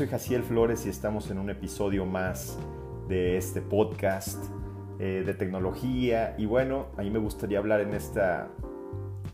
Soy 0.00 0.08
Jaciel 0.08 0.42
Flores 0.44 0.86
y 0.86 0.88
estamos 0.88 1.30
en 1.30 1.38
un 1.38 1.50
episodio 1.50 2.06
más 2.06 2.58
de 3.06 3.36
este 3.36 3.60
podcast 3.60 4.42
eh, 4.98 5.22
de 5.26 5.34
tecnología. 5.34 6.34
Y 6.38 6.46
bueno, 6.46 6.86
a 6.96 7.02
mí 7.02 7.10
me 7.10 7.18
gustaría 7.18 7.58
hablar 7.58 7.82
en 7.82 7.92
esta, 7.92 8.48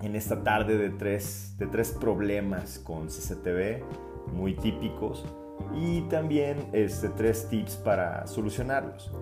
en 0.03 0.17
esta 0.17 0.43
tarde 0.43 0.77
de 0.77 0.91
tres, 0.91 1.57
de 1.57 1.69
tres 1.69 1.93
problemas 1.93 2.81
con 2.81 3.07
CCTV 3.07 3.85
muy 4.33 4.55
típicos 4.55 5.25
y 5.73 6.01
también 6.09 6.57
este, 6.73 7.11
tres 7.11 7.49
tips 7.49 7.77
para 7.77 8.27
solucionarlos. 8.27 9.13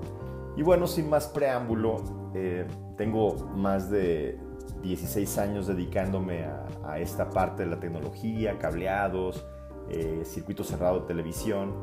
Y 0.57 0.63
bueno, 0.63 0.87
sin 0.87 1.11
más 1.11 1.29
preámbulo, 1.29 2.33
eh, 2.35 2.67
tengo 2.97 3.35
más 3.55 3.91
de 3.91 4.41
16 4.83 5.37
años 5.37 5.67
dedicándome 5.67 6.47
a 6.87 6.99
esta 6.99 7.29
parte 7.29 7.65
de 7.65 7.69
la 7.69 7.81
tecnología, 7.81 8.59
cableados, 8.59 9.45
eh, 9.91 10.23
circuito 10.25 10.65
cerrado 10.65 11.01
de 11.01 11.07
televisión 11.07 11.75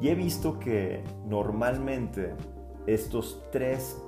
y 0.00 0.08
he 0.08 0.14
visto 0.14 0.58
que 0.58 1.04
normalmente 1.26 2.34
estos 2.86 3.42
tres, 3.52 4.02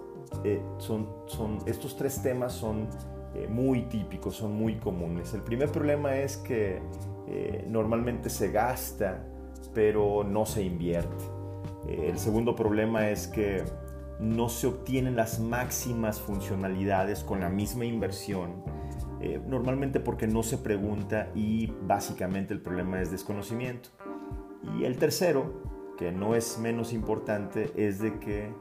eh, 0.44 0.60
son, 0.78 1.08
son, 1.26 1.58
estos 1.66 1.96
tres 1.96 2.20
temas 2.22 2.52
son 2.52 2.88
eh, 3.34 3.46
muy 3.48 3.82
típicos, 3.82 4.36
son 4.36 4.52
muy 4.54 4.76
comunes. 4.76 5.32
El 5.34 5.42
primer 5.42 5.70
problema 5.70 6.16
es 6.16 6.36
que 6.36 6.82
normalmente 7.66 8.30
se 8.30 8.52
gasta 8.52 9.24
pero 9.74 10.22
no 10.22 10.46
se 10.46 10.62
invierte. 10.62 11.24
el 11.88 12.18
segundo 12.18 12.54
problema 12.54 13.10
es 13.10 13.26
que 13.26 13.64
no 14.20 14.48
se 14.48 14.68
obtienen 14.68 15.16
las 15.16 15.40
máximas 15.40 16.20
funcionalidades 16.20 17.24
con 17.24 17.40
la 17.40 17.48
misma 17.48 17.84
inversión 17.84 18.62
eh, 19.20 19.40
normalmente 19.46 20.00
porque 20.00 20.26
no 20.26 20.42
se 20.42 20.58
pregunta 20.58 21.30
y 21.34 21.72
básicamente 21.82 22.52
el 22.52 22.60
problema 22.60 23.00
es 23.00 23.10
desconocimiento. 23.10 23.90
Y 24.76 24.84
el 24.84 24.98
tercero, 24.98 25.94
que 25.96 26.12
no 26.12 26.34
es 26.34 26.58
menos 26.58 26.92
importante, 26.92 27.72
es 27.76 27.98
de 27.98 28.18
que 28.18 28.52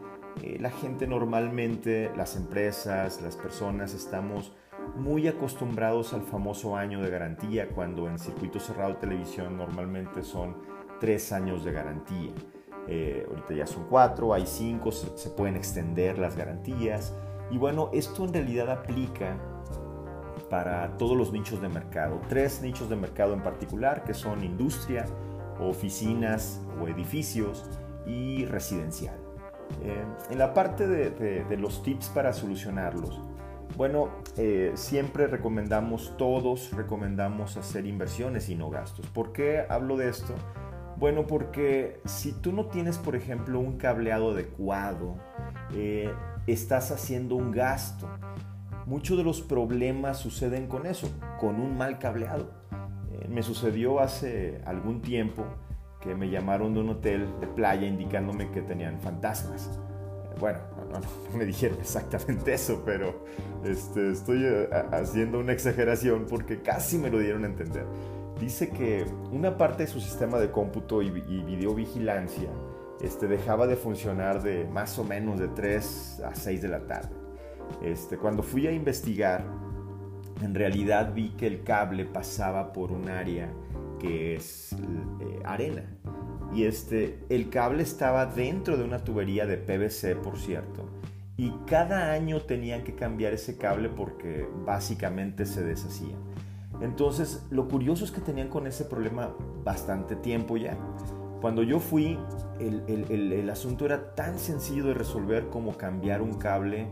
eh, 0.43 0.57
la 0.59 0.69
gente 0.69 1.07
normalmente, 1.07 2.11
las 2.15 2.35
empresas, 2.35 3.21
las 3.21 3.35
personas, 3.35 3.93
estamos 3.93 4.53
muy 4.95 5.27
acostumbrados 5.27 6.13
al 6.13 6.21
famoso 6.21 6.75
año 6.77 7.01
de 7.01 7.09
garantía, 7.09 7.67
cuando 7.69 8.07
en 8.07 8.19
circuito 8.19 8.59
cerrado 8.59 8.93
de 8.93 8.99
televisión 8.99 9.57
normalmente 9.57 10.23
son 10.23 10.55
tres 10.99 11.31
años 11.31 11.65
de 11.65 11.71
garantía. 11.71 12.31
Eh, 12.87 13.25
ahorita 13.27 13.53
ya 13.55 13.65
son 13.65 13.87
cuatro, 13.89 14.33
hay 14.33 14.45
cinco, 14.45 14.91
se 14.91 15.29
pueden 15.31 15.55
extender 15.55 16.17
las 16.17 16.37
garantías. 16.37 17.13
Y 17.51 17.57
bueno, 17.57 17.89
esto 17.93 18.25
en 18.25 18.33
realidad 18.33 18.69
aplica 18.69 19.37
para 20.55 20.95
todos 20.97 21.17
los 21.17 21.33
nichos 21.33 21.61
de 21.61 21.67
mercado. 21.67 22.21
Tres 22.29 22.61
nichos 22.61 22.89
de 22.89 22.95
mercado 22.95 23.33
en 23.33 23.43
particular 23.43 24.05
que 24.05 24.13
son 24.13 24.41
industria, 24.41 25.03
oficinas 25.59 26.61
o 26.81 26.87
edificios 26.87 27.69
y 28.05 28.45
residencial. 28.45 29.17
Eh, 29.83 30.05
en 30.29 30.37
la 30.37 30.53
parte 30.53 30.87
de, 30.87 31.57
los 31.57 31.83
tips 31.83 32.07
para 32.07 32.31
solucionarlos, 32.31 33.19
bueno, 33.75 34.11
eh, 34.37 34.71
siempre 34.75 35.27
recomendamos, 35.27 36.15
todos 36.17 36.71
recomendamos 36.71 37.57
hacer 37.57 37.85
inversiones 37.85 38.47
y 38.47 38.55
no 38.55 38.69
gastos. 38.69 39.07
¿Por 39.07 39.33
qué 39.33 39.65
hablo 39.67 39.97
de 39.97 40.07
esto? 40.07 40.35
Bueno, 40.95 41.27
porque 41.27 41.99
si 42.05 42.31
tú 42.31 42.53
no 42.53 42.67
tienes, 42.67 42.97
por 42.97 43.17
ejemplo, 43.17 43.59
un 43.59 43.77
cableado 43.77 44.31
adecuado, 44.31 45.17
eh, 45.73 46.13
estás 46.47 46.91
haciendo 46.91 47.35
un 47.35 47.51
gasto. 47.51 48.07
Muchos 48.85 49.17
de 49.17 49.23
los 49.23 49.41
problemas 49.41 50.19
suceden 50.19 50.67
con 50.67 50.85
eso, 50.85 51.09
con 51.39 51.59
un 51.59 51.75
mal 51.75 51.97
cableado. 51.97 52.51
Eh, 53.11 53.27
me 53.29 53.41
sucedió 53.41 53.99
hace 53.99 54.61
algún 54.63 55.01
tiempo 55.01 55.43
que 56.01 56.13
me 56.13 56.29
llamaron 56.29 56.75
de 56.75 56.81
un 56.81 56.89
hotel 56.89 57.27
de 57.41 57.47
playa 57.47 57.87
indicándome 57.87 58.51
que 58.51 58.61
tenían 58.61 58.99
fantasmas. 58.99 59.71
Eh, 59.71 60.39
bueno, 60.39 60.59
no, 60.91 60.99
me 61.37 61.45
dijeron 61.45 61.79
exactamente 61.81 62.53
eso, 62.53 62.83
pero 62.85 63.25
este, 63.63 64.11
estoy 64.11 64.43
eh, 64.43 64.69
haciendo 64.91 65.39
una 65.39 65.53
exageración 65.53 66.27
porque 66.29 66.61
casi 66.61 66.99
me 66.99 67.09
lo 67.09 67.17
dieron 67.17 67.43
a 67.43 67.47
entender. 67.47 67.87
Dice 68.39 68.69
que 68.69 69.03
una 69.31 69.57
parte 69.57 69.83
de 69.83 69.87
su 69.87 69.99
sistema 69.99 70.37
de 70.37 70.51
cómputo 70.51 71.01
y, 71.01 71.09
videovigilancia 71.09 72.49
este, 73.01 73.27
dejaba 73.27 73.65
de 73.65 73.77
funcionar 73.77 74.43
de 74.43 74.65
más 74.65 74.99
o 74.99 75.03
menos 75.03 75.39
de 75.39 75.47
3 75.47 76.21
a 76.23 76.35
6 76.35 76.61
de 76.61 76.67
la 76.67 76.85
tarde. 76.85 77.24
Este, 77.83 78.17
cuando 78.17 78.43
fui 78.43 78.67
a 78.67 78.71
investigar, 78.71 79.45
en 80.41 80.53
realidad 80.53 81.13
vi 81.13 81.29
que 81.29 81.47
el 81.47 81.63
cable 81.63 82.05
pasaba 82.05 82.73
por 82.73 82.91
un 82.91 83.09
área 83.09 83.49
que 83.99 84.35
es 84.35 84.73
eh, 84.73 85.41
arena. 85.45 85.83
Y 86.53 86.63
este, 86.63 87.19
el 87.29 87.49
cable 87.49 87.83
estaba 87.83 88.25
dentro 88.25 88.77
de 88.77 88.83
una 88.83 89.03
tubería 89.03 89.45
de 89.45 89.57
PVC, 89.57 90.15
por 90.15 90.37
cierto. 90.37 90.85
Y 91.37 91.51
cada 91.67 92.13
año 92.13 92.41
tenían 92.41 92.83
que 92.83 92.95
cambiar 92.95 93.33
ese 93.33 93.57
cable 93.57 93.89
porque 93.89 94.47
básicamente 94.65 95.45
se 95.45 95.63
deshacía. 95.63 96.15
Entonces, 96.81 97.45
lo 97.49 97.67
curioso 97.67 98.05
es 98.05 98.11
que 98.11 98.21
tenían 98.21 98.49
con 98.49 98.67
ese 98.67 98.85
problema 98.85 99.35
bastante 99.63 100.15
tiempo 100.15 100.57
ya. 100.57 100.77
Cuando 101.41 101.63
yo 101.63 101.79
fui, 101.79 102.17
el, 102.59 102.83
el 102.87 103.49
asunto 103.49 103.85
era 103.85 104.15
tan 104.15 104.39
sencillo 104.39 104.85
de 104.85 104.93
resolver 104.93 105.47
como 105.49 105.77
cambiar 105.77 106.21
un 106.21 106.33
cable 106.35 106.87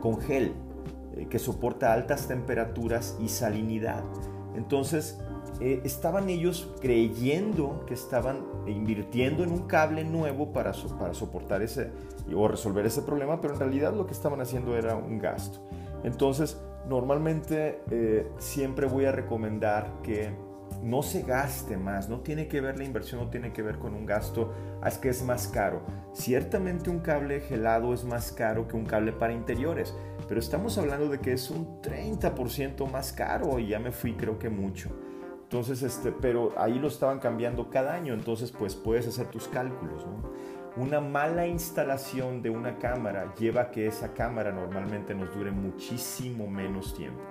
con 0.00 0.20
gel 0.20 0.52
eh, 1.16 1.26
que 1.28 1.38
soporta 1.38 1.92
altas 1.92 2.28
temperaturas 2.28 3.16
y 3.20 3.28
salinidad. 3.28 4.04
Entonces, 4.56 5.18
eh, 5.60 5.80
estaban 5.84 6.28
ellos 6.28 6.72
creyendo 6.80 7.84
que 7.86 7.94
estaban 7.94 8.44
invirtiendo 8.66 9.44
en 9.44 9.52
un 9.52 9.66
cable 9.66 10.04
nuevo 10.04 10.52
para, 10.52 10.72
para 10.98 11.14
soportar 11.14 11.62
ese 11.62 11.90
o 12.34 12.48
resolver 12.48 12.86
ese 12.86 13.02
problema, 13.02 13.40
pero 13.40 13.54
en 13.54 13.60
realidad 13.60 13.94
lo 13.94 14.06
que 14.06 14.12
estaban 14.12 14.40
haciendo 14.40 14.76
era 14.76 14.96
un 14.96 15.18
gasto. 15.18 15.60
Entonces, 16.02 16.60
normalmente 16.88 17.80
eh, 17.90 18.30
siempre 18.38 18.86
voy 18.86 19.04
a 19.04 19.12
recomendar 19.12 20.00
que 20.02 20.34
no 20.84 21.02
se 21.02 21.22
gaste 21.22 21.76
más, 21.76 22.08
no 22.08 22.20
tiene 22.20 22.46
que 22.46 22.60
ver 22.60 22.76
la 22.76 22.84
inversión, 22.84 23.20
no 23.20 23.30
tiene 23.30 23.52
que 23.52 23.62
ver 23.62 23.78
con 23.78 23.94
un 23.94 24.04
gasto, 24.04 24.52
ah, 24.82 24.88
es 24.88 24.98
que 24.98 25.08
es 25.08 25.22
más 25.22 25.48
caro. 25.48 25.82
Ciertamente 26.12 26.90
un 26.90 27.00
cable 27.00 27.40
gelado 27.40 27.94
es 27.94 28.04
más 28.04 28.32
caro 28.32 28.68
que 28.68 28.76
un 28.76 28.84
cable 28.84 29.12
para 29.12 29.32
interiores, 29.32 29.94
pero 30.28 30.38
estamos 30.40 30.76
hablando 30.76 31.08
de 31.08 31.20
que 31.20 31.32
es 31.32 31.50
un 31.50 31.80
30% 31.80 32.90
más 32.90 33.12
caro 33.12 33.58
y 33.58 33.68
ya 33.68 33.78
me 33.78 33.92
fui 33.92 34.14
creo 34.14 34.38
que 34.38 34.50
mucho. 34.50 34.90
Entonces, 35.42 35.82
este, 35.82 36.12
pero 36.12 36.52
ahí 36.56 36.78
lo 36.78 36.88
estaban 36.88 37.18
cambiando 37.18 37.70
cada 37.70 37.94
año, 37.94 38.12
entonces 38.12 38.50
pues 38.50 38.74
puedes 38.74 39.06
hacer 39.06 39.28
tus 39.28 39.48
cálculos. 39.48 40.04
Una 40.76 41.00
mala 41.00 41.46
instalación 41.46 42.42
de 42.42 42.50
una 42.50 42.78
cámara 42.78 43.32
lleva 43.38 43.62
a 43.62 43.70
que 43.70 43.86
esa 43.86 44.12
cámara 44.12 44.50
normalmente 44.50 45.14
nos 45.14 45.32
dure 45.34 45.52
muchísimo 45.52 46.48
menos 46.48 46.94
tiempo 46.94 47.22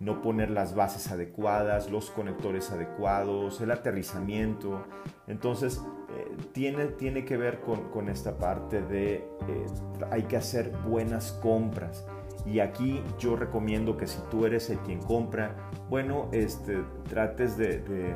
no 0.00 0.20
poner 0.22 0.50
las 0.50 0.74
bases 0.74 1.10
adecuadas, 1.10 1.90
los 1.90 2.10
conectores 2.10 2.70
adecuados, 2.70 3.60
el 3.60 3.70
aterrizamiento. 3.70 4.84
Entonces, 5.26 5.80
eh, 6.10 6.36
tiene, 6.52 6.86
tiene 6.86 7.24
que 7.24 7.36
ver 7.36 7.60
con, 7.60 8.08
esta 8.08 8.36
parte 8.36 8.82
de 8.82 9.14
eh, 9.14 9.66
hay 10.10 10.24
que 10.24 10.36
hacer 10.36 10.72
buenas 10.86 11.32
compras. 11.32 12.06
Y 12.44 12.60
aquí 12.60 13.02
yo 13.18 13.36
recomiendo 13.36 13.96
que 13.96 14.06
si 14.06 14.18
tú 14.30 14.44
eres 14.44 14.68
el 14.68 14.78
quien 14.80 15.00
compra, 15.00 15.54
bueno, 15.88 16.28
este, 16.32 16.84
trates 17.08 17.56
de, 17.56 18.14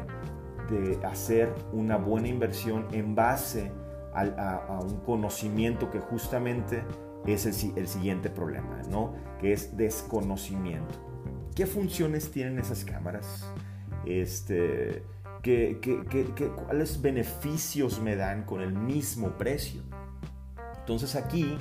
hacer 1.02 1.54
una 1.72 1.96
buena 1.96 2.28
inversión 2.28 2.86
en 2.92 3.14
base 3.14 3.72
a, 4.12 4.81
un 4.82 5.00
conocimiento 5.00 5.90
que 5.90 5.98
justamente 5.98 6.82
es 7.24 7.46
el, 7.46 7.78
el 7.78 7.88
siguiente 7.88 8.28
problema, 8.28 8.82
¿no? 8.90 9.14
Que 9.40 9.54
es 9.54 9.78
desconocimiento. 9.78 11.07
¿Qué 11.58 11.66
funciones 11.66 12.31
tienen 12.31 12.60
esas 12.60 12.84
cámaras? 12.84 13.52
Este, 14.06 15.02
¿qué, 15.43 15.76
cuáles 16.55 17.02
beneficios 17.02 18.00
me 18.00 18.14
dan 18.14 18.44
con 18.44 18.60
el 18.60 18.72
mismo 18.72 19.37
precio? 19.37 19.82
Entonces 20.78 21.16
aquí 21.16 21.58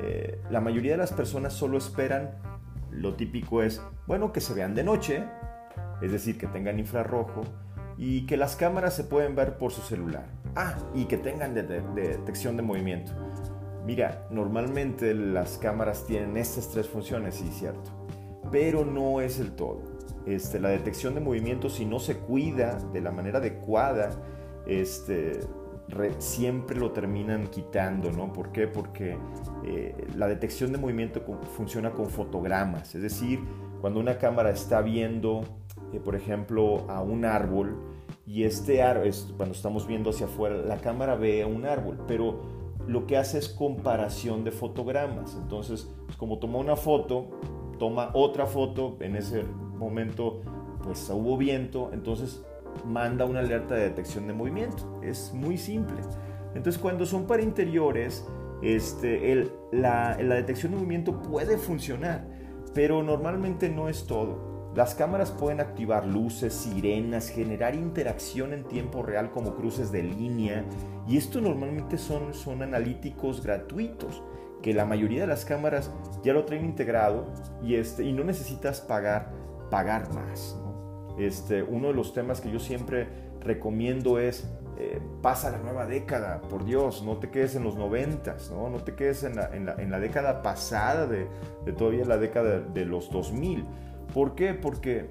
eh, 0.00 0.40
la 0.48 0.62
mayoría 0.62 0.92
de 0.92 0.96
las 0.96 1.12
personas 1.12 1.52
solo 1.52 1.76
esperan, 1.76 2.30
lo 2.90 3.16
típico 3.16 3.62
es, 3.62 3.82
bueno, 4.06 4.32
que 4.32 4.40
se 4.40 4.54
vean 4.54 4.74
de 4.74 4.82
noche, 4.82 5.22
es 6.00 6.10
decir, 6.10 6.38
que 6.38 6.46
tengan 6.46 6.78
infrarrojo 6.78 7.42
y 7.98 8.24
que 8.24 8.38
las 8.38 8.56
cámaras 8.56 8.96
se 8.96 9.04
pueden 9.04 9.36
ver 9.36 9.58
por 9.58 9.72
su 9.72 9.82
celular. 9.82 10.24
Ah, 10.56 10.78
y 10.94 11.04
que 11.04 11.18
tengan 11.18 11.52
detección 11.52 12.56
de 12.56 12.62
movimiento. 12.62 13.12
Mira, 13.84 14.26
normalmente 14.30 15.12
las 15.12 15.58
cámaras 15.58 16.06
tienen 16.06 16.38
estas 16.38 16.70
tres 16.70 16.88
funciones, 16.88 17.34
sí, 17.34 17.50
cierto 17.52 18.04
pero 18.54 18.84
no 18.84 19.20
es 19.20 19.40
el 19.40 19.50
todo. 19.50 19.82
Este, 20.26 20.60
la 20.60 20.68
detección 20.68 21.16
de 21.16 21.20
movimiento, 21.20 21.68
si 21.68 21.84
no 21.84 21.98
se 21.98 22.18
cuida 22.18 22.78
de 22.92 23.00
la 23.00 23.10
manera 23.10 23.38
adecuada, 23.38 24.10
este, 24.64 25.40
siempre 26.18 26.78
lo 26.78 26.92
terminan 26.92 27.48
quitando, 27.48 28.12
¿no? 28.12 28.32
¿Por 28.32 28.52
qué? 28.52 28.68
Porque 28.68 29.18
eh, 29.64 30.06
la 30.16 30.28
detección 30.28 30.70
de 30.70 30.78
movimiento 30.78 31.20
funciona 31.56 31.90
con 31.90 32.06
fotogramas, 32.06 32.94
es 32.94 33.02
decir, 33.02 33.40
cuando 33.80 33.98
una 33.98 34.18
cámara 34.18 34.50
está 34.50 34.82
viendo, 34.82 35.40
eh, 35.92 35.98
por 35.98 36.14
ejemplo, 36.14 36.88
a 36.88 37.02
un 37.02 37.24
árbol 37.24 37.76
y 38.24 38.44
este 38.44 38.84
árbol, 38.84 39.10
cuando 39.36 39.52
estamos 39.56 39.88
viendo 39.88 40.10
hacia 40.10 40.26
afuera, 40.26 40.54
la 40.58 40.76
cámara 40.76 41.16
ve 41.16 41.44
un 41.44 41.66
árbol, 41.66 41.98
pero 42.06 42.40
lo 42.86 43.04
que 43.08 43.16
hace 43.16 43.38
es 43.38 43.48
comparación 43.48 44.44
de 44.44 44.52
fotogramas. 44.52 45.36
Entonces, 45.42 45.90
como 46.18 46.38
toma 46.38 46.58
una 46.58 46.76
foto, 46.76 47.30
toma 47.74 48.10
otra 48.14 48.46
foto, 48.46 48.96
en 49.00 49.16
ese 49.16 49.44
momento 49.44 50.40
pues 50.82 51.08
hubo 51.10 51.36
viento, 51.36 51.90
entonces 51.92 52.42
manda 52.84 53.24
una 53.24 53.40
alerta 53.40 53.74
de 53.74 53.84
detección 53.84 54.26
de 54.26 54.34
movimiento. 54.34 55.00
Es 55.02 55.32
muy 55.32 55.56
simple. 55.56 55.96
Entonces 56.54 56.80
cuando 56.80 57.06
son 57.06 57.26
para 57.26 57.42
interiores, 57.42 58.26
este, 58.62 59.50
la, 59.72 60.16
la 60.20 60.34
detección 60.36 60.72
de 60.72 60.78
movimiento 60.78 61.20
puede 61.22 61.58
funcionar, 61.58 62.26
pero 62.74 63.02
normalmente 63.02 63.68
no 63.68 63.88
es 63.88 64.06
todo. 64.06 64.54
Las 64.74 64.96
cámaras 64.96 65.30
pueden 65.30 65.60
activar 65.60 66.04
luces, 66.04 66.52
sirenas, 66.52 67.28
generar 67.28 67.76
interacción 67.76 68.52
en 68.52 68.64
tiempo 68.64 69.02
real 69.04 69.30
como 69.30 69.54
cruces 69.54 69.92
de 69.92 70.02
línea 70.02 70.64
y 71.06 71.16
esto 71.16 71.40
normalmente 71.40 71.96
son, 71.96 72.34
son 72.34 72.62
analíticos 72.62 73.40
gratuitos 73.40 74.20
que 74.64 74.72
la 74.72 74.86
mayoría 74.86 75.20
de 75.20 75.26
las 75.26 75.44
cámaras 75.44 75.90
ya 76.22 76.32
lo 76.32 76.46
traen 76.46 76.64
integrado 76.64 77.26
y, 77.62 77.74
este, 77.74 78.02
y 78.02 78.14
no 78.14 78.24
necesitas 78.24 78.80
pagar, 78.80 79.30
pagar 79.70 80.10
más. 80.14 80.58
Este, 81.18 81.62
uno 81.62 81.88
de 81.88 81.92
los 81.92 82.14
temas 82.14 82.40
que 82.40 82.50
yo 82.50 82.58
siempre 82.58 83.06
recomiendo 83.40 84.18
es 84.18 84.48
eh, 84.78 85.02
pasa 85.20 85.50
la 85.50 85.58
nueva 85.58 85.84
década, 85.84 86.40
por 86.40 86.64
Dios, 86.64 87.02
no 87.02 87.18
te 87.18 87.28
quedes 87.28 87.56
en 87.56 87.64
los 87.64 87.76
noventas, 87.76 88.50
¿no? 88.50 88.70
no 88.70 88.78
te 88.78 88.94
quedes 88.94 89.22
en 89.24 89.36
la, 89.36 89.54
en 89.54 89.66
la, 89.66 89.74
en 89.74 89.90
la 89.90 90.00
década 90.00 90.40
pasada 90.40 91.06
de, 91.06 91.28
todavía 91.76 92.06
la 92.06 92.16
década 92.16 92.60
de 92.60 92.86
los 92.86 93.10
2000. 93.10 93.66
¿Por 94.14 94.34
qué? 94.34 94.54
Porque 94.54 95.10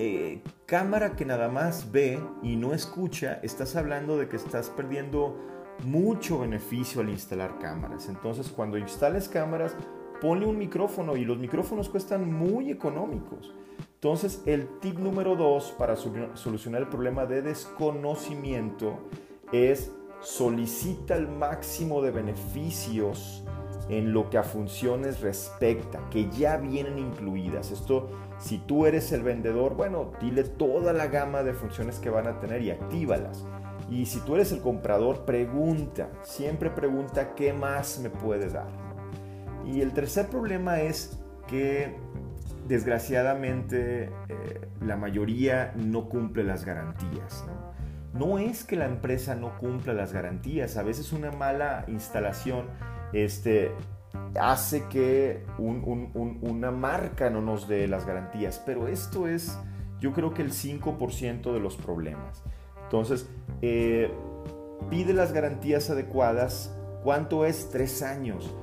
eh, 0.00 0.42
cámara 0.66 1.14
que 1.14 1.24
nada 1.24 1.48
más 1.50 1.92
ve 1.92 2.18
y 2.42 2.56
no 2.56 2.74
escucha, 2.74 3.38
estás 3.44 3.76
hablando 3.76 4.18
de 4.18 4.26
que 4.26 4.34
estás 4.34 4.70
perdiendo 4.70 5.53
mucho 5.82 6.38
beneficio 6.38 7.00
al 7.00 7.08
instalar 7.08 7.58
cámaras. 7.58 8.08
Entonces, 8.08 8.48
cuando 8.48 8.78
instales 8.78 9.28
cámaras, 9.28 9.76
ponle 10.20 10.46
un 10.46 10.58
micrófono 10.58 11.16
y 11.16 11.24
los 11.24 11.38
micrófonos 11.38 11.88
cuestan 11.88 12.32
muy 12.32 12.70
económicos. 12.70 13.52
Entonces, 13.94 14.42
el 14.46 14.68
tip 14.80 14.98
número 14.98 15.34
dos 15.34 15.74
para 15.78 15.96
solucionar 15.96 16.82
el 16.82 16.88
problema 16.88 17.26
de 17.26 17.42
desconocimiento 17.42 18.98
es 19.52 19.90
solicita 20.20 21.16
el 21.16 21.28
máximo 21.28 22.02
de 22.02 22.10
beneficios 22.10 23.44
en 23.88 24.12
lo 24.12 24.30
que 24.30 24.38
a 24.38 24.42
funciones 24.42 25.20
respecta, 25.20 26.00
que 26.10 26.30
ya 26.30 26.56
vienen 26.56 26.98
incluidas. 26.98 27.70
Esto, 27.70 28.08
si 28.38 28.58
tú 28.58 28.86
eres 28.86 29.12
el 29.12 29.22
vendedor, 29.22 29.74
bueno, 29.74 30.12
dile 30.20 30.44
toda 30.44 30.92
la 30.92 31.06
gama 31.08 31.42
de 31.42 31.52
funciones 31.52 31.98
que 31.98 32.10
van 32.10 32.26
a 32.26 32.40
tener 32.40 32.62
y 32.62 32.70
actívalas. 32.70 33.44
Y 33.90 34.06
si 34.06 34.20
tú 34.20 34.34
eres 34.34 34.52
el 34.52 34.60
comprador, 34.60 35.24
pregunta, 35.24 36.08
siempre 36.22 36.70
pregunta 36.70 37.34
qué 37.34 37.52
más 37.52 37.98
me 38.00 38.10
puede 38.10 38.48
dar. 38.48 38.68
Y 39.66 39.80
el 39.80 39.92
tercer 39.92 40.28
problema 40.28 40.80
es 40.80 41.18
que 41.46 41.96
desgraciadamente 42.66 44.04
eh, 44.04 44.68
la 44.80 44.96
mayoría 44.96 45.72
no 45.76 46.08
cumple 46.08 46.44
las 46.44 46.64
garantías. 46.64 47.44
¿no? 47.46 47.64
no 48.14 48.38
es 48.38 48.64
que 48.64 48.76
la 48.76 48.86
empresa 48.86 49.34
no 49.34 49.58
cumpla 49.58 49.92
las 49.92 50.12
garantías, 50.12 50.76
a 50.76 50.82
veces 50.82 51.12
una 51.12 51.32
mala 51.32 51.84
instalación 51.88 52.66
este, 53.12 53.72
hace 54.40 54.84
que 54.88 55.44
una 55.58 56.70
marca 56.70 57.28
no 57.28 57.40
nos 57.40 57.66
dé 57.66 57.88
las 57.88 58.06
garantías, 58.06 58.62
pero 58.64 58.86
esto 58.86 59.26
es 59.26 59.58
yo 60.00 60.12
creo 60.12 60.32
que 60.32 60.42
el 60.42 60.52
5% 60.52 61.52
de 61.52 61.60
los 61.60 61.76
problemas. 61.76 62.44
Entonces, 62.94 63.28
eh, 63.60 64.08
pide 64.88 65.14
las 65.14 65.32
garantías 65.32 65.90
adecuadas. 65.90 66.72
¿Cuánto 67.02 67.44
es? 67.44 67.68
Tres 67.70 68.02
años. 68.02 68.54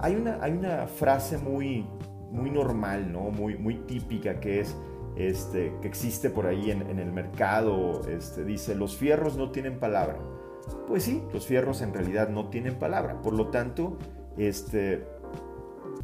Hay 0.00 0.14
una, 0.14 0.38
hay 0.40 0.52
una 0.52 0.86
frase 0.86 1.36
muy, 1.36 1.84
muy 2.30 2.50
normal, 2.50 3.10
¿no? 3.12 3.30
muy, 3.30 3.56
muy 3.58 3.74
típica 3.74 4.38
que 4.38 4.60
es, 4.60 4.76
este, 5.16 5.74
que 5.82 5.88
existe 5.88 6.30
por 6.30 6.46
ahí 6.46 6.70
en, 6.70 6.82
en, 6.82 7.00
el 7.00 7.10
mercado. 7.10 8.02
Este, 8.08 8.44
dice, 8.44 8.76
los 8.76 8.96
fierros 8.96 9.36
no 9.36 9.50
tienen 9.50 9.80
palabra. 9.80 10.16
Pues 10.86 11.02
sí, 11.02 11.20
los 11.32 11.44
fierros 11.44 11.82
en 11.82 11.92
realidad 11.92 12.28
no 12.28 12.50
tienen 12.50 12.78
palabra. 12.78 13.20
Por 13.20 13.34
lo 13.34 13.48
tanto, 13.48 13.98
este, 14.36 15.04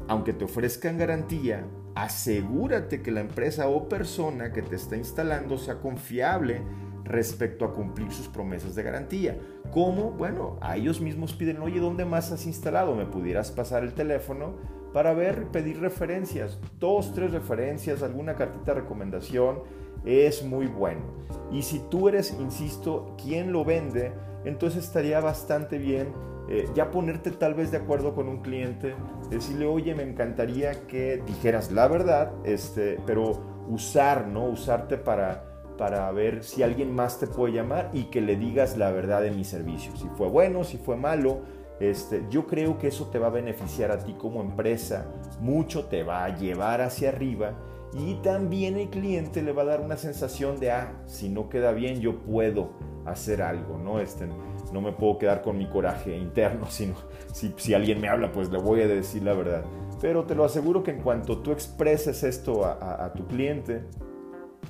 aunque 0.09 0.33
te 0.33 0.47
ofrezcan 0.47 0.99
garantía, 0.99 1.65
asegúrate 1.95 3.03
que 3.03 3.13
la 3.13 3.21
empresa 3.21 3.69
o 3.69 3.89
persona 3.89 4.53
que 4.53 4.63
te 4.63 4.75
está 4.75 4.97
instalando 4.97 5.59
sea 5.59 5.77
confiable 5.77 6.63
respecto 7.09 7.65
a 7.65 7.73
cumplir 7.73 8.11
sus 8.13 8.29
promesas 8.29 8.75
de 8.75 8.83
garantía. 8.83 9.39
¿Cómo? 9.73 10.13
Bueno, 10.13 10.59
a 10.61 10.77
ellos 10.77 11.01
mismos 11.01 11.33
piden, 11.33 11.61
oye, 11.63 11.81
¿dónde 11.81 12.05
más 12.05 12.31
has 12.33 12.47
instalado? 12.47 12.95
¿Me 12.95 13.07
pudieras 13.07 13.51
pasar 13.51 13.83
el 13.83 13.95
teléfono 13.95 14.55
para 14.93 15.15
ver, 15.15 15.47
pedir 15.49 15.81
referencias? 15.81 16.59
Dos, 16.79 17.13
tres 17.15 17.33
referencias, 17.33 18.03
alguna 18.03 18.35
cartita 18.35 18.75
de 18.75 18.81
recomendación, 18.81 19.63
es 20.05 20.45
muy 20.45 20.67
bueno. 20.67 21.03
Y 21.51 21.63
si 21.63 21.81
tú 21.91 22.09
eres, 22.09 22.37
insisto, 22.39 23.17
quien 23.23 23.53
lo 23.53 23.65
vende, 23.65 24.13
entonces 24.45 24.85
estaría 24.85 25.21
bastante 25.21 25.79
bien 25.79 26.09
eh, 26.51 26.67
ya 26.75 26.91
ponerte 26.91 27.31
tal 27.31 27.53
vez 27.53 27.71
de 27.71 27.77
acuerdo 27.77 28.15
con 28.15 28.27
un 28.27 28.39
cliente, 28.39 28.95
decirle, 29.29 29.67
oye, 29.67 29.95
me 29.95 30.03
encantaría 30.03 30.87
que 30.87 31.23
dijeras 31.27 31.71
la 31.71 31.87
verdad, 31.89 32.33
este, 32.45 32.99
pero 33.05 33.67
usar, 33.69 34.27
¿no? 34.27 34.47
Usarte 34.47 34.97
para, 34.97 35.45
para 35.79 36.11
ver 36.13 36.45
si 36.45 36.63
alguien 36.63 36.95
más 36.95 37.19
te 37.19 37.27
puede 37.27 37.55
llamar 37.55 37.91
y 37.95 38.05
que 38.05 38.21
le 38.21 38.37
digas 38.37 38.77
la 38.77 38.91
verdad 38.91 39.23
de 39.23 39.31
mi 39.31 39.45
servicio, 39.45 39.97
si 39.97 40.09
fue 40.17 40.29
bueno, 40.29 40.65
si 40.65 40.77
fue 40.77 40.97
malo. 40.97 41.41
Este, 41.81 42.27
yo 42.29 42.47
creo 42.47 42.77
que 42.77 42.89
eso 42.89 43.07
te 43.07 43.19
va 43.21 43.29
a 43.29 43.31
beneficiar 43.31 43.93
a 43.93 43.99
ti 43.99 44.15
como 44.15 44.43
empresa, 44.43 45.07
mucho 45.41 45.85
te 45.85 46.03
va 46.03 46.25
a 46.25 46.37
llevar 46.37 46.81
hacia 46.81 47.11
arriba 47.11 47.55
y 47.95 48.15
también 48.17 48.77
el 48.77 48.91
cliente 48.91 49.43
le 49.43 49.53
va 49.53 49.63
a 49.63 49.67
dar 49.67 49.81
una 49.81 49.97
sensación 49.97 50.61
de, 50.61 50.73
ah, 50.73 50.93
si 51.07 51.29
no 51.29 51.49
queda 51.49 51.73
bien, 51.73 52.01
yo 52.01 52.19
puedo 52.19 52.71
hacer 53.07 53.41
algo, 53.41 53.79
¿no? 53.79 53.99
Este, 54.01 54.27
no 54.73 54.81
me 54.81 54.93
puedo 54.93 55.19
quedar 55.19 55.43
con 55.43 55.57
mi 55.57 55.67
coraje 55.67 56.17
interno, 56.17 56.67
sino 56.71 56.95
si, 57.33 57.75
alguien 57.75 58.01
me 58.01 58.09
habla, 58.09 58.31
pues 58.33 58.51
le 58.51 58.59
voy 58.59 58.83
a 58.83 58.89
decir 58.89 59.23
la 59.23 59.33
verdad. 59.33 59.65
Pero 60.01 60.25
te 60.25 60.35
lo 60.35 60.45
aseguro 60.45 60.83
que 60.83 60.93
en 60.93 61.01
cuanto 61.01 61.39
tú 61.39 61.51
expreses 61.51 62.23
esto 62.23 62.65
a, 62.65 63.13
tu 63.15 63.27
cliente, 63.27 63.83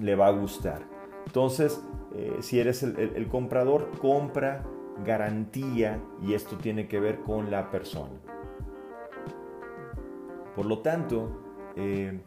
le 0.01 0.15
va 0.15 0.29
a 0.29 0.31
gustar. 0.31 0.83
Entonces, 1.29 1.85
eh, 2.15 2.39
si 2.41 2.59
eres 2.59 2.83
el, 2.83 3.29
comprador, 3.29 3.91
compra 4.01 4.65
garantía 5.05 6.01
y 6.23 6.33
esto 6.33 6.57
tiene 6.57 6.89
que 6.89 6.99
ver 7.01 7.19
con 7.21 7.51
la 7.51 7.71
persona. 7.71 8.15
Por 10.57 10.65
lo 10.65 10.79
tanto, 10.79 11.43
eh, 11.77 12.19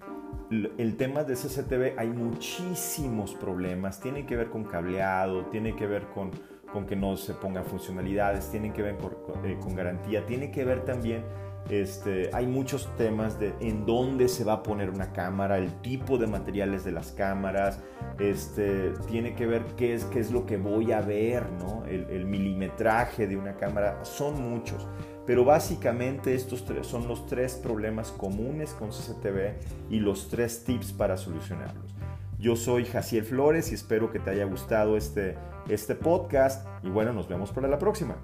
el 0.52 0.98
tema 0.98 1.24
de 1.24 1.34
CCTV 1.34 1.98
hay 1.98 2.10
muchísimos 2.10 3.34
problemas, 3.34 4.00
tiene 4.00 4.28
que 4.28 4.36
ver 4.36 4.52
con 4.52 4.66
cableado, 4.66 5.46
tiene 5.48 5.76
que 5.76 5.88
ver 5.88 6.06
con, 6.14 6.30
con 6.72 6.86
que 6.86 6.96
no 6.96 7.18
se 7.18 7.34
pongan 7.34 7.66
funcionalidades, 7.66 8.52
tiene 8.52 8.72
que 8.72 8.84
ver 8.84 8.98
eh, 9.44 9.58
con, 9.60 9.76
garantía, 9.76 10.28
tiene 10.28 10.52
que 10.52 10.64
ver 10.64 10.86
también, 10.86 11.24
este, 11.70 12.30
hay 12.34 12.48
muchos 12.48 12.90
temas 12.98 13.40
de 13.40 13.54
en 13.60 13.86
dónde 13.86 14.28
se 14.28 14.44
va 14.44 14.54
a 14.54 14.64
poner 14.64 14.90
una 14.90 15.14
cámara, 15.14 15.58
el 15.58 15.72
tipo 15.82 16.18
de 16.18 16.28
materiales 16.28 16.84
de 16.84 16.92
las 16.92 17.12
cámaras, 17.12 17.80
este, 18.20 18.94
tiene 19.08 19.36
que 19.36 19.46
ver 19.46 19.64
qué 19.78 19.94
es, 19.94 20.06
qué 20.06 20.20
es 20.20 20.32
lo 20.32 20.46
que 20.46 20.58
voy 20.58 20.92
a 20.92 21.02
ver, 21.02 21.50
¿no? 21.52 21.86
el, 21.86 22.26
milimetraje 22.26 23.28
de 23.28 23.38
una 23.38 23.56
cámara, 23.56 24.04
son 24.04 24.42
muchos. 24.42 24.88
Pero 25.26 25.46
básicamente 25.46 26.34
estos 26.34 26.66
tres 26.66 26.88
son 26.88 27.08
los 27.08 27.26
tres 27.28 27.54
problemas 27.54 28.12
comunes 28.12 28.74
con 28.74 28.90
CCTV 28.90 29.90
y 29.90 30.00
los 30.00 30.30
tres 30.30 30.64
tips 30.64 30.94
para 30.94 31.16
solucionarlos. 31.16 31.96
Yo 32.40 32.56
soy 32.56 32.86
Jaciel 32.86 33.24
Flores 33.24 33.72
y 33.72 33.76
espero 33.76 34.12
que 34.12 34.20
te 34.20 34.32
haya 34.32 34.46
gustado 34.46 34.98
este, 34.98 35.38
este 35.70 35.94
podcast 35.94 36.68
y 36.84 36.90
bueno, 36.90 37.14
nos 37.14 37.28
vemos 37.28 37.52
para 37.52 37.68
la 37.68 37.78
próxima. 37.78 38.18